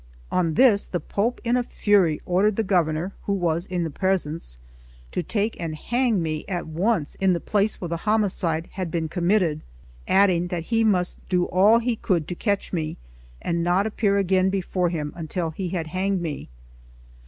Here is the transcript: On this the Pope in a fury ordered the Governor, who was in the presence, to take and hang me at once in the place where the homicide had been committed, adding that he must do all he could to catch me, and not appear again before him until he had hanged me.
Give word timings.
On 0.31 0.55
this 0.55 0.83
the 0.85 0.99
Pope 0.99 1.39
in 1.43 1.55
a 1.55 1.61
fury 1.61 2.23
ordered 2.25 2.55
the 2.55 2.63
Governor, 2.63 3.13
who 3.25 3.33
was 3.33 3.67
in 3.67 3.83
the 3.83 3.91
presence, 3.91 4.57
to 5.11 5.21
take 5.21 5.55
and 5.61 5.75
hang 5.75 6.23
me 6.23 6.43
at 6.47 6.65
once 6.65 7.13
in 7.13 7.33
the 7.33 7.39
place 7.39 7.79
where 7.79 7.87
the 7.89 7.97
homicide 7.97 8.67
had 8.71 8.89
been 8.89 9.07
committed, 9.09 9.61
adding 10.07 10.47
that 10.47 10.63
he 10.73 10.83
must 10.83 11.19
do 11.29 11.45
all 11.45 11.77
he 11.77 11.95
could 11.95 12.27
to 12.29 12.33
catch 12.33 12.73
me, 12.73 12.97
and 13.43 13.63
not 13.63 13.85
appear 13.85 14.17
again 14.17 14.49
before 14.49 14.89
him 14.89 15.13
until 15.15 15.51
he 15.51 15.69
had 15.69 15.85
hanged 15.85 16.19
me. 16.19 16.49